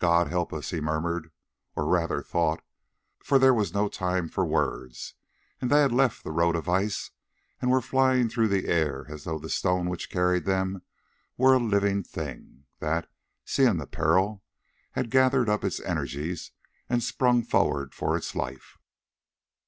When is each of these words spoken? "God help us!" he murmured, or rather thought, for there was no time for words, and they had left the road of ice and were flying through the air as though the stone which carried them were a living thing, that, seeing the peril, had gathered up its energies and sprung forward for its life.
"God 0.00 0.26
help 0.26 0.52
us!" 0.52 0.70
he 0.70 0.80
murmured, 0.80 1.30
or 1.76 1.86
rather 1.86 2.20
thought, 2.20 2.64
for 3.22 3.38
there 3.38 3.54
was 3.54 3.72
no 3.72 3.88
time 3.88 4.28
for 4.28 4.44
words, 4.44 5.14
and 5.60 5.70
they 5.70 5.82
had 5.82 5.92
left 5.92 6.24
the 6.24 6.32
road 6.32 6.56
of 6.56 6.68
ice 6.68 7.12
and 7.62 7.70
were 7.70 7.80
flying 7.80 8.28
through 8.28 8.48
the 8.48 8.66
air 8.66 9.06
as 9.08 9.22
though 9.22 9.38
the 9.38 9.48
stone 9.48 9.88
which 9.88 10.10
carried 10.10 10.46
them 10.46 10.82
were 11.36 11.54
a 11.54 11.60
living 11.60 12.02
thing, 12.02 12.64
that, 12.80 13.08
seeing 13.44 13.76
the 13.76 13.86
peril, 13.86 14.42
had 14.94 15.12
gathered 15.12 15.48
up 15.48 15.62
its 15.62 15.78
energies 15.78 16.50
and 16.88 17.00
sprung 17.04 17.44
forward 17.44 17.94
for 17.94 18.16
its 18.16 18.34
life. 18.34 18.78